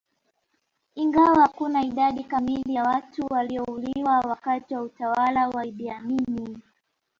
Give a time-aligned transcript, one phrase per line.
[0.95, 6.59] Ingawa hakuna idadi kamili ya watu waliouliwa wakati wa utawala wa Idi Amin